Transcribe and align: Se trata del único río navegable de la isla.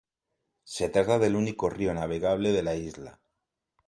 Se 0.63 0.89
trata 0.89 1.19
del 1.19 1.35
único 1.35 1.69
río 1.69 1.93
navegable 1.93 2.51
de 2.53 2.63
la 2.63 2.73
isla. 2.75 3.21